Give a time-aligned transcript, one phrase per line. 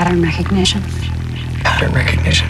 [0.00, 0.80] pattern recognition.
[1.62, 2.48] Pattern recognition.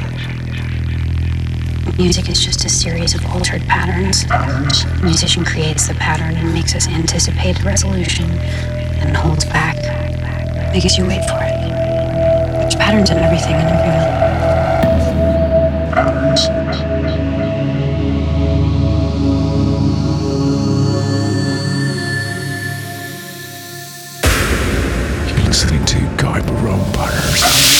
[1.98, 4.24] Music is just a series of altered patterns.
[4.24, 8.30] The musician creates the pattern and makes us anticipate a resolution
[9.00, 9.74] and holds back,
[10.72, 11.58] makes you wait for it.
[12.60, 14.06] There's patterns in everything and everyone.
[15.92, 16.89] Patterns.
[26.92, 27.79] Guy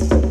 [0.00, 0.29] Peace.